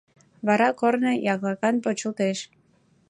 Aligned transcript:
Вара 0.47 0.69
корно 0.79 1.11
яклакан 1.33 1.75
почылтеш. 1.83 2.37